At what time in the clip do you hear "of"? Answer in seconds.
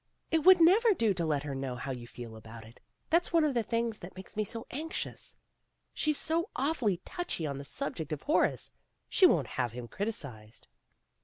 3.43-3.53, 8.11-8.23